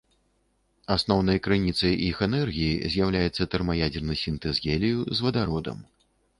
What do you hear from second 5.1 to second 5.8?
з вадародам.